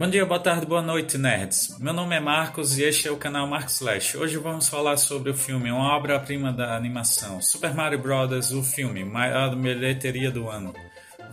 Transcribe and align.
Bom 0.00 0.08
dia, 0.08 0.24
boa 0.24 0.40
tarde, 0.40 0.64
boa 0.64 0.80
noite, 0.80 1.18
nerds. 1.18 1.76
Meu 1.78 1.92
nome 1.92 2.16
é 2.16 2.20
Marcos 2.20 2.78
e 2.78 2.84
este 2.84 3.06
é 3.06 3.10
o 3.10 3.18
canal 3.18 3.46
Marcos 3.46 3.74
Slash. 3.74 4.16
Hoje 4.16 4.38
vamos 4.38 4.66
falar 4.66 4.96
sobre 4.96 5.30
o 5.30 5.34
filme, 5.34 5.70
uma 5.70 5.94
obra-prima 5.94 6.50
da 6.50 6.74
animação, 6.74 7.42
Super 7.42 7.74
Mario 7.74 7.98
Bros., 7.98 8.50
o 8.50 8.62
filme, 8.62 9.04
maior 9.04 9.54
bilheteria 9.54 10.30
do 10.30 10.48
ano. 10.48 10.72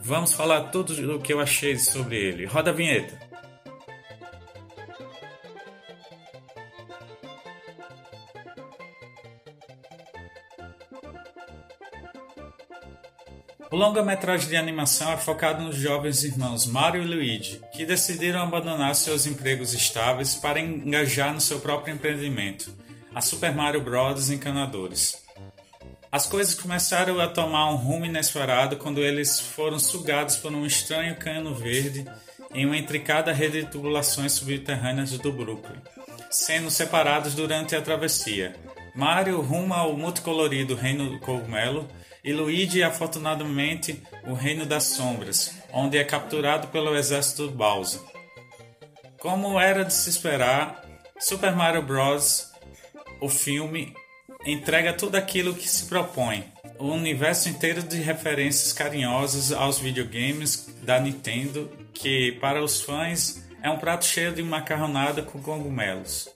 Vamos 0.04 0.34
falar 0.34 0.64
tudo 0.64 1.16
o 1.16 1.22
que 1.22 1.32
eu 1.32 1.40
achei 1.40 1.80
sobre 1.80 2.18
ele. 2.18 2.46
Roda 2.46 2.72
a 2.72 2.74
vinheta. 2.74 3.27
O 13.70 13.76
longa-metragem 13.76 14.48
de 14.48 14.56
animação 14.56 15.12
é 15.12 15.18
focado 15.18 15.62
nos 15.62 15.76
jovens 15.76 16.24
irmãos 16.24 16.66
Mario 16.66 17.04
e 17.04 17.06
Luigi, 17.06 17.60
que 17.74 17.86
decidiram 17.86 18.42
abandonar 18.42 18.96
seus 18.96 19.26
empregos 19.26 19.74
estáveis 19.74 20.36
para 20.36 20.58
engajar 20.58 21.34
no 21.34 21.42
seu 21.42 21.60
próprio 21.60 21.94
empreendimento, 21.94 22.74
a 23.14 23.20
Super 23.20 23.54
Mario 23.54 23.82
Bros. 23.82 24.30
Encanadores. 24.30 25.22
As 26.10 26.26
coisas 26.26 26.56
começaram 26.56 27.20
a 27.20 27.28
tomar 27.28 27.70
um 27.70 27.76
rumo 27.76 28.06
inesperado 28.06 28.78
quando 28.78 29.02
eles 29.02 29.38
foram 29.38 29.78
sugados 29.78 30.38
por 30.38 30.54
um 30.54 30.66
estranho 30.66 31.18
cano 31.18 31.54
verde 31.54 32.06
em 32.54 32.66
uma 32.66 32.78
intricada 32.78 33.34
rede 33.34 33.64
de 33.64 33.70
tubulações 33.70 34.32
subterrâneas 34.32 35.12
do 35.18 35.34
Brooklyn, 35.34 35.82
sendo 36.32 36.72
separados 36.72 37.36
durante 37.36 37.76
a 37.76 37.82
travessia. 37.82 38.56
Mario 38.96 39.42
rumo 39.42 39.74
ao 39.74 39.98
multicolorido 39.98 40.74
Reino 40.74 41.10
do 41.10 41.20
Cogumelo 41.20 41.86
e 42.28 42.34
Luigi, 42.34 42.84
afortunadamente, 42.84 44.04
o 44.26 44.34
Reino 44.34 44.66
das 44.66 44.84
Sombras, 44.84 45.56
onde 45.72 45.98
é 45.98 46.04
capturado 46.04 46.68
pelo 46.68 46.94
exército 46.94 47.50
Bowser. 47.50 48.02
Como 49.18 49.58
era 49.58 49.86
de 49.86 49.94
se 49.94 50.10
esperar, 50.10 50.84
Super 51.18 51.56
Mario 51.56 51.84
Bros., 51.84 52.52
o 53.22 53.30
filme, 53.30 53.96
entrega 54.46 54.92
tudo 54.92 55.16
aquilo 55.16 55.56
que 55.56 55.70
se 55.70 55.86
propõe. 55.86 56.44
O 56.78 56.88
universo 56.88 57.48
inteiro 57.48 57.82
de 57.82 57.96
referências 58.02 58.74
carinhosas 58.74 59.54
aos 59.54 59.80
videogames 59.80 60.68
da 60.84 61.00
Nintendo, 61.00 61.72
que 61.94 62.34
para 62.42 62.62
os 62.62 62.82
fãs 62.82 63.48
é 63.64 63.70
um 63.70 63.80
prato 63.80 64.04
cheio 64.04 64.34
de 64.34 64.44
macarronada 64.44 65.22
com 65.22 65.42
cogumelos. 65.42 66.30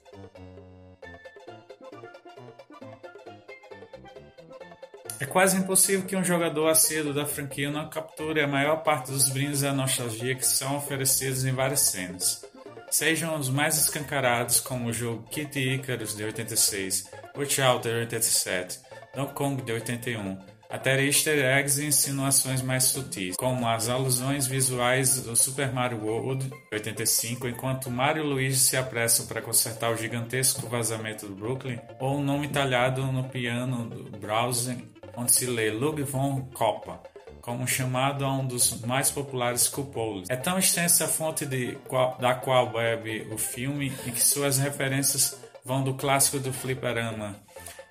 É 5.21 5.25
quase 5.27 5.55
impossível 5.55 6.07
que 6.07 6.15
um 6.15 6.23
jogador 6.23 6.67
assíduo 6.67 7.13
da 7.13 7.27
franquia 7.27 7.69
não 7.69 7.87
capture 7.87 8.41
a 8.41 8.47
maior 8.47 8.77
parte 8.77 9.11
dos 9.11 9.29
brindes 9.29 9.61
da 9.61 9.71
nostalgia 9.71 10.33
que 10.33 10.43
são 10.43 10.75
oferecidos 10.75 11.45
em 11.45 11.51
várias 11.51 11.81
cenas. 11.81 12.43
Sejam 12.89 13.37
os 13.37 13.47
mais 13.47 13.77
escancarados, 13.77 14.59
como 14.59 14.89
o 14.89 14.93
jogo 14.93 15.21
Kid 15.29 15.59
Icarus 15.59 16.17
de 16.17 16.23
86, 16.23 17.05
Watch 17.37 17.61
Out 17.61 17.87
de 17.87 17.93
87, 17.93 18.79
Donkey 19.15 19.33
Kong 19.35 19.61
de 19.61 19.71
81, 19.71 20.39
até 20.67 20.99
easter 21.05 21.37
eggs 21.37 21.79
e 21.79 21.85
insinuações 21.85 22.63
mais 22.63 22.85
sutis, 22.85 23.35
como 23.35 23.67
as 23.67 23.89
alusões 23.89 24.47
visuais 24.47 25.21
do 25.21 25.35
Super 25.35 25.71
Mario 25.71 26.03
World 26.03 26.51
85, 26.73 27.47
enquanto 27.47 27.91
Mario 27.91 28.23
e 28.23 28.27
Luigi 28.27 28.57
se 28.57 28.75
apressam 28.75 29.27
para 29.27 29.39
consertar 29.39 29.91
o 29.91 29.97
gigantesco 29.97 30.67
vazamento 30.67 31.27
do 31.27 31.35
Brooklyn, 31.35 31.79
ou 31.99 32.17
o 32.17 32.23
nome 32.23 32.47
talhado 32.47 33.03
no 33.03 33.25
piano 33.25 33.87
do 33.87 34.17
Browser 34.17 34.77
onde 35.15 35.31
se 35.31 35.45
lê 35.45 35.71
Lug 35.71 36.03
von 36.03 36.41
Coppa, 36.53 37.01
como 37.41 37.67
chamado 37.67 38.23
a 38.23 38.31
um 38.31 38.45
dos 38.45 38.81
mais 38.81 39.09
populares 39.09 39.67
cupolos. 39.67 40.29
É 40.29 40.35
tão 40.35 40.57
extensa 40.59 41.05
a 41.05 41.07
fonte 41.07 41.45
de, 41.45 41.77
da 42.19 42.35
qual 42.35 42.71
bebe 42.71 43.27
o 43.31 43.37
filme 43.37 43.91
e 44.05 44.11
que 44.11 44.23
suas 44.23 44.57
referências 44.57 45.39
vão 45.65 45.83
do 45.83 45.93
clássico 45.93 46.39
do 46.39 46.53
fliperama 46.53 47.35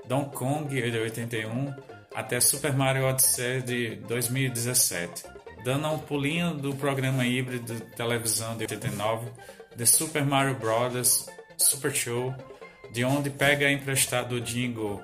Donkey 0.07 0.37
Kong 0.37 0.91
de 0.91 0.99
81 0.99 1.75
até 2.15 2.41
Super 2.41 2.73
Mario 2.73 3.07
Odyssey 3.07 3.63
de 3.63 3.97
2017, 4.09 5.25
dando 5.65 5.89
um 5.89 5.99
pulinho 5.99 6.55
do 6.55 6.75
programa 6.75 7.25
híbrido 7.25 7.75
de 7.75 7.81
televisão 7.95 8.57
de 8.57 8.65
89 8.65 9.31
The 9.77 9.87
Super 9.87 10.25
Mario 10.25 10.57
Bros. 10.57 11.27
Super 11.57 11.95
Show, 11.95 12.35
de 12.91 13.05
onde 13.05 13.31
pega 13.31 13.71
emprestado 13.71 14.37
o 14.37 14.41
jingle 14.41 15.01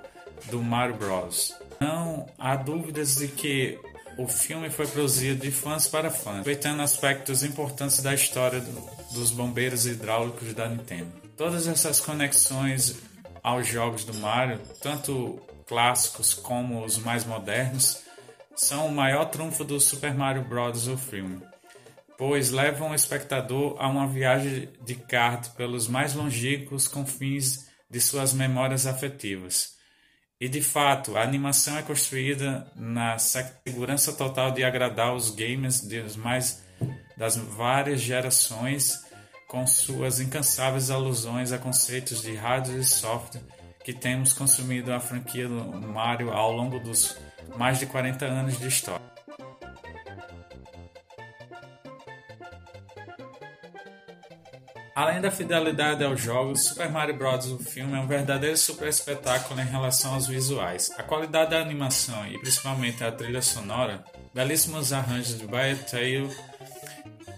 do 0.50 0.62
Mario 0.62 0.96
Bros. 0.96 1.54
Não 1.80 2.26
há 2.38 2.56
dúvidas 2.56 3.16
de 3.16 3.28
que 3.28 3.78
o 4.18 4.26
filme 4.26 4.70
foi 4.70 4.86
produzido 4.86 5.42
de 5.42 5.50
fãs 5.50 5.86
para 5.86 6.10
fãs, 6.10 6.40
aproveitando 6.40 6.80
aspectos 6.80 7.42
importantes 7.42 8.00
da 8.02 8.14
história 8.14 8.60
do, 8.60 9.12
dos 9.12 9.30
bombeiros 9.30 9.86
hidráulicos 9.86 10.54
da 10.54 10.68
Nintendo. 10.68 11.12
Todas 11.36 11.66
essas 11.66 12.00
conexões 12.00 12.96
aos 13.42 13.66
jogos 13.66 14.04
do 14.04 14.14
Mario, 14.14 14.58
tanto 14.80 15.38
clássicos 15.66 16.32
como 16.32 16.82
os 16.82 16.96
mais 16.98 17.26
modernos, 17.26 18.02
são 18.54 18.86
o 18.86 18.92
maior 18.92 19.26
trunfo 19.26 19.64
do 19.64 19.78
Super 19.78 20.14
Mario 20.14 20.44
Bros. 20.44 20.88
o 20.88 20.96
filme, 20.96 21.42
pois 22.16 22.50
levam 22.50 22.92
o 22.92 22.94
espectador 22.94 23.76
a 23.78 23.86
uma 23.86 24.06
viagem 24.06 24.70
de 24.82 24.94
kart 24.94 25.50
pelos 25.50 25.88
mais 25.88 26.14
longínquos 26.14 26.88
confins 26.88 27.66
de 27.90 28.00
suas 28.00 28.32
memórias 28.32 28.86
afetivas 28.86 29.75
e 30.40 30.48
de 30.48 30.60
fato, 30.60 31.16
a 31.16 31.22
animação 31.22 31.78
é 31.78 31.82
construída 31.82 32.70
na 32.76 33.16
segurança 33.18 34.12
total 34.12 34.52
de 34.52 34.62
agradar 34.62 35.14
os 35.14 35.30
gamers 35.30 35.80
das 35.80 36.16
mais 36.16 36.64
das 37.16 37.36
várias 37.36 38.02
gerações, 38.02 39.02
com 39.48 39.66
suas 39.66 40.20
incansáveis 40.20 40.90
alusões 40.90 41.50
a 41.52 41.58
conceitos 41.58 42.20
de 42.20 42.34
hardware 42.34 42.80
e 42.80 42.84
software 42.84 43.40
que 43.82 43.94
temos 43.94 44.32
consumido 44.32 44.92
a 44.92 45.00
franquia 45.00 45.48
do 45.48 45.88
Mario 45.88 46.32
ao 46.32 46.52
longo 46.52 46.78
dos 46.78 47.16
mais 47.56 47.78
de 47.78 47.86
40 47.86 48.26
anos 48.26 48.58
de 48.58 48.66
história. 48.66 49.15
Além 54.96 55.20
da 55.20 55.30
fidelidade 55.30 56.02
aos 56.02 56.22
jogos, 56.22 56.68
Super 56.68 56.90
Mario 56.90 57.18
Bros. 57.18 57.52
o 57.52 57.58
filme 57.58 57.98
é 57.98 58.00
um 58.00 58.06
verdadeiro 58.06 58.56
super 58.56 58.88
espetáculo 58.88 59.60
em 59.60 59.66
relação 59.66 60.14
aos 60.14 60.26
visuais. 60.26 60.90
A 60.96 61.02
qualidade 61.02 61.50
da 61.50 61.60
animação 61.60 62.26
e 62.26 62.38
principalmente 62.38 63.04
a 63.04 63.12
trilha 63.12 63.42
sonora, 63.42 64.02
belíssimos 64.32 64.94
arranjos 64.94 65.38
de 65.38 65.46
Tail 65.90 66.34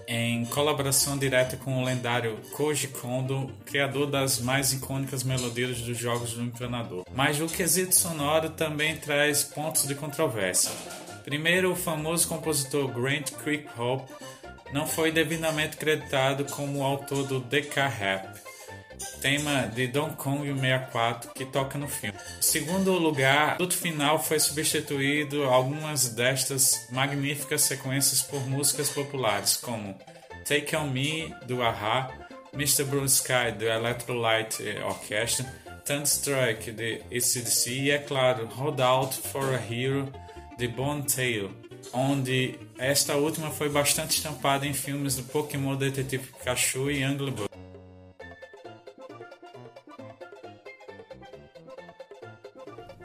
em 0.07 0.45
colaboração 0.45 1.19
direta 1.19 1.57
com 1.57 1.83
o 1.83 1.85
lendário 1.85 2.39
Koji 2.53 2.87
Kondo, 2.87 3.53
criador 3.67 4.09
das 4.09 4.39
mais 4.39 4.73
icônicas 4.73 5.25
melodias 5.25 5.81
dos 5.81 5.99
jogos 5.99 6.35
do 6.35 6.43
encanador. 6.43 7.05
Mas 7.13 7.41
o 7.41 7.49
quesito 7.49 7.93
sonoro 7.93 8.51
também 8.51 8.97
traz 8.99 9.43
pontos 9.43 9.85
de 9.85 9.97
controvérsia. 9.97 10.71
Primeiro, 11.25 11.73
o 11.73 11.77
famoso 11.77 12.29
compositor 12.29 12.87
Grant 12.89 13.33
Kirkhope 13.33 14.13
não 14.73 14.87
foi 14.87 15.11
devidamente 15.11 15.77
creditado 15.77 16.45
como 16.45 16.83
autor 16.83 17.27
do 17.27 17.41
DK 17.41 17.81
Rap, 17.81 18.39
tema 19.21 19.63
de 19.75 19.87
Donkey 19.87 20.17
Kong 20.17 20.47
64 20.47 21.33
que 21.33 21.45
toca 21.45 21.79
no 21.79 21.89
filme. 21.89 22.17
Em 22.39 22.43
segundo 22.43 22.93
lugar, 22.93 23.61
o 23.61 23.71
final 23.71 24.23
foi 24.23 24.39
substituído 24.39 25.45
algumas 25.45 26.09
destas 26.11 26.87
magníficas 26.91 27.63
sequências 27.63 28.23
por 28.23 28.41
músicas 28.49 28.91
populares 28.91 29.57
como 29.57 29.97
Take 30.45 30.75
On 30.77 30.89
Me 30.89 31.35
do 31.47 31.63
Aha, 31.63 32.11
Mr. 32.55 32.85
Blue 32.85 33.05
Sky 33.05 33.53
do 33.57 33.67
Electrolyte 33.67 34.63
Orchestra, 34.85 35.47
Thunderstruck 35.85 36.71
de 36.73 37.01
ACDC 37.11 37.71
e, 37.71 37.91
é 37.91 37.99
claro, 37.99 38.47
Hold 38.47 38.81
Out 38.81 39.19
for 39.29 39.55
a 39.55 39.73
Hero 39.73 40.13
de 40.59 40.69
Bone 40.69 41.03
Tail 41.03 41.51
onde 41.93 42.59
esta 42.79 43.17
última 43.17 43.51
foi 43.51 43.69
bastante 43.69 44.17
estampada 44.17 44.67
em 44.67 44.73
filmes 44.73 45.17
do 45.17 45.25
Pokémon 45.25 45.77
Detetive 45.77 46.27
Pikachu 46.27 46.91
e 46.91 47.03
Angry 47.03 47.31
Birds. 47.31 47.49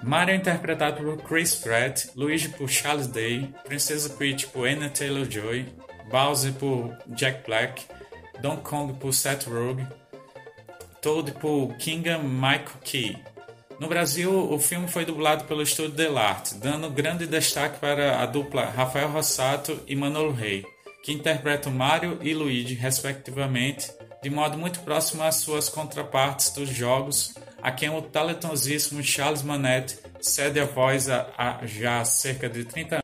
Mario 0.03 0.33
é 0.33 0.35
interpretado 0.35 1.01
por 1.01 1.17
Chris 1.23 1.55
Pratt, 1.55 2.09
Luigi 2.15 2.49
por 2.49 2.69
Charles 2.69 3.07
Day, 3.07 3.49
Princesa 3.63 4.09
Peach 4.09 4.47
por 4.47 4.67
Anna 4.67 4.89
Taylor-Joy, 4.89 5.65
Bowser 6.11 6.53
por 6.53 6.97
Jack 7.15 7.45
Black, 7.45 7.83
Donkey 8.41 8.63
Kong 8.63 8.93
por 8.99 9.13
Seth 9.13 9.47
Rogen, 9.47 9.87
Toad 11.01 11.31
por 11.39 11.75
Kinga 11.77 12.17
Michael 12.17 12.79
Key, 12.83 13.17
no 13.79 13.87
Brasil, 13.87 14.31
o 14.31 14.59
filme 14.59 14.87
foi 14.87 15.05
dublado 15.05 15.45
pelo 15.45 15.61
estúdio 15.61 15.91
Delarte, 15.91 16.55
dando 16.55 16.89
grande 16.89 17.25
destaque 17.25 17.79
para 17.79 18.21
a 18.21 18.25
dupla 18.25 18.65
Rafael 18.65 19.09
Rossato 19.09 19.79
e 19.87 19.95
Manolo 19.95 20.31
Rey, 20.31 20.65
que 21.03 21.11
interpretam 21.11 21.71
Mario 21.71 22.17
e 22.21 22.33
Luigi, 22.33 22.75
respectivamente, 22.75 23.91
de 24.21 24.29
modo 24.29 24.57
muito 24.57 24.79
próximo 24.81 25.23
às 25.23 25.35
suas 25.35 25.67
contrapartes 25.67 26.51
dos 26.51 26.69
jogos, 26.69 27.33
a 27.61 27.71
quem 27.71 27.89
o 27.89 28.01
talentosíssimo 28.01 29.03
Charles 29.03 29.41
Manette 29.41 29.97
cede 30.21 30.59
a 30.59 30.65
voz 30.65 31.09
há 31.09 31.59
já 31.63 32.03
cerca 32.05 32.49
de 32.49 32.63
30 32.63 32.95
anos. 32.95 33.03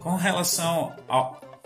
Com 0.00 0.14
relação 0.16 0.94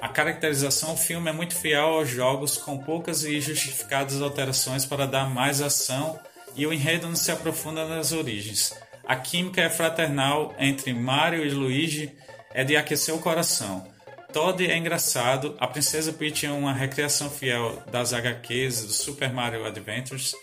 à 0.00 0.08
caracterização, 0.08 0.94
o 0.94 0.96
filme 0.96 1.30
é 1.30 1.32
muito 1.32 1.54
fiel 1.54 1.84
aos 1.84 2.08
jogos, 2.08 2.56
com 2.56 2.78
poucas 2.78 3.24
e 3.24 3.40
justificadas 3.40 4.20
alterações 4.20 4.84
para 4.84 5.06
dar 5.06 5.28
mais 5.28 5.60
ação, 5.60 6.18
e 6.56 6.66
o 6.66 6.72
enredo 6.72 7.06
não 7.08 7.16
se 7.16 7.30
aprofunda 7.30 7.86
nas 7.86 8.12
origens. 8.12 8.74
A 9.04 9.16
química 9.16 9.60
é 9.60 9.70
fraternal 9.70 10.54
entre 10.58 10.92
Mario 10.92 11.44
e 11.44 11.50
Luigi 11.50 12.12
é 12.52 12.64
de 12.64 12.76
aquecer 12.76 13.14
o 13.14 13.18
coração. 13.18 13.86
Todd 14.32 14.64
é 14.64 14.76
engraçado, 14.76 15.56
a 15.58 15.66
Princesa 15.66 16.12
Peach 16.12 16.46
é 16.46 16.50
uma 16.50 16.72
recriação 16.72 17.28
fiel 17.28 17.82
das 17.90 18.12
HQs 18.12 18.84
do 18.84 18.92
Super 18.92 19.32
Mario 19.32 19.64
Adventures. 19.64 20.34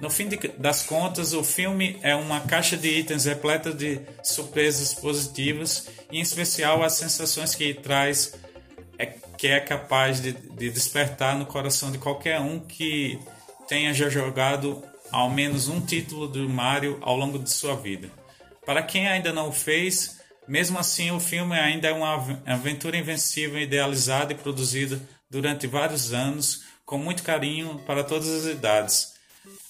No 0.00 0.10
fim 0.10 0.28
de, 0.28 0.36
das 0.58 0.82
contas, 0.82 1.32
o 1.32 1.42
filme 1.42 1.98
é 2.02 2.14
uma 2.14 2.40
caixa 2.40 2.76
de 2.76 2.88
itens 2.88 3.24
repleta 3.24 3.72
de 3.72 4.00
surpresas 4.22 4.94
positivas 4.94 5.88
e, 6.10 6.18
em 6.18 6.20
especial, 6.20 6.82
as 6.82 6.94
sensações 6.94 7.54
que 7.54 7.74
traz, 7.74 8.34
é, 8.98 9.06
que 9.06 9.48
é 9.48 9.60
capaz 9.60 10.20
de, 10.20 10.32
de 10.32 10.70
despertar 10.70 11.36
no 11.38 11.46
coração 11.46 11.90
de 11.90 11.98
qualquer 11.98 12.40
um 12.40 12.60
que 12.60 13.18
tenha 13.68 13.92
já 13.92 14.08
jogado 14.08 14.82
ao 15.10 15.30
menos 15.30 15.68
um 15.68 15.80
título 15.80 16.26
do 16.26 16.48
Mario 16.48 16.98
ao 17.00 17.16
longo 17.16 17.38
de 17.38 17.50
sua 17.50 17.76
vida. 17.76 18.10
Para 18.64 18.82
quem 18.82 19.06
ainda 19.06 19.32
não 19.32 19.48
o 19.48 19.52
fez, 19.52 20.20
mesmo 20.48 20.78
assim, 20.78 21.10
o 21.10 21.20
filme 21.20 21.58
ainda 21.58 21.88
é 21.88 21.92
uma 21.92 22.14
aventura 22.46 22.96
invencível, 22.96 23.60
idealizada 23.60 24.32
e 24.32 24.36
produzida 24.36 25.00
durante 25.30 25.66
vários 25.66 26.12
anos, 26.12 26.64
com 26.84 26.98
muito 26.98 27.22
carinho 27.22 27.80
para 27.86 28.04
todas 28.04 28.28
as 28.28 28.46
idades, 28.46 29.14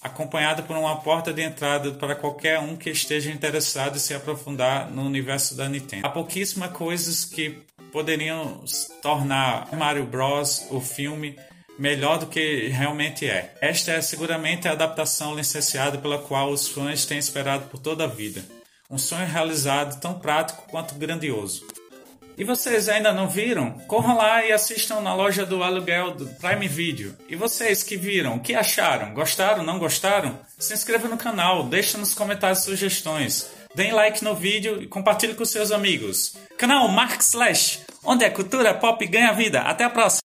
acompanhada 0.01 0.63
por 0.63 0.77
uma 0.77 0.97
porta 1.01 1.33
de 1.33 1.43
entrada 1.43 1.93
para 1.93 2.15
qualquer 2.15 2.59
um 2.59 2.77
que 2.77 2.91
esteja 2.91 3.31
interessado 3.31 3.97
em 3.97 4.01
se 4.01 4.15
aprofundar 4.15 4.91
no 4.91 5.03
universo 5.03 5.57
da 5.57 5.69
Nintendo. 5.69 6.07
Há 6.07 6.11
pouquíssimas 6.11 6.73
coisas 6.73 7.25
que 7.25 7.63
poderiam 7.95 8.65
tornar 9.01 9.73
Mario 9.73 10.05
Bros. 10.05 10.67
o 10.69 10.81
filme 10.81 11.39
melhor 11.79 12.19
do 12.19 12.27
que 12.27 12.67
realmente 12.67 13.25
é. 13.25 13.55
Esta 13.61 13.93
é 13.93 14.01
seguramente 14.01 14.67
a 14.67 14.73
adaptação 14.73 15.37
licenciada 15.37 15.97
pela 15.97 16.19
qual 16.19 16.51
os 16.51 16.67
fãs 16.67 17.07
têm 17.07 17.19
esperado 17.19 17.69
por 17.69 17.79
toda 17.79 18.03
a 18.03 18.09
vida. 18.09 18.45
Um 18.91 18.99
sonho 18.99 19.29
realizado 19.29 20.01
tão 20.01 20.19
prático 20.19 20.69
quanto 20.69 20.97
grandioso. 20.97 21.65
E 22.37 22.45
vocês 22.45 22.89
ainda 22.89 23.13
não 23.13 23.29
viram? 23.29 23.71
Corram 23.87 24.17
lá 24.17 24.45
e 24.45 24.53
assistam 24.53 25.01
na 25.01 25.15
loja 25.15 25.47
do 25.47 25.63
aluguel 25.63 26.13
do 26.13 26.27
Prime 26.27 26.67
Video. 26.67 27.15
E 27.29 27.37
vocês 27.37 27.83
que 27.83 27.97
viram, 27.97 28.37
o 28.37 28.41
que 28.41 28.55
acharam? 28.55 29.15
Gostaram? 29.15 29.63
Não 29.63 29.79
gostaram? 29.79 30.39
Se 30.59 30.75
inscreva 30.75 31.09
no 31.09 31.17
canal, 31.17 31.65
deixe 31.65 31.97
nos 31.97 32.15
comentários 32.15 32.65
sugestões. 32.65 33.51
Deem 33.75 33.93
like 33.93 34.23
no 34.25 34.35
vídeo 34.35 34.83
e 34.83 34.87
compartilhe 34.87 35.35
com 35.35 35.45
seus 35.45 35.71
amigos. 35.71 36.37
Canal 36.57 36.89
Mark 36.89 37.21
Slash, 37.21 37.81
onde 38.05 38.25
a 38.25 38.31
cultura 38.31 38.75
pop 38.75 39.05
ganha 39.07 39.33
vida. 39.33 39.61
Até 39.61 39.85
a 39.85 39.91
próxima! 39.91 40.24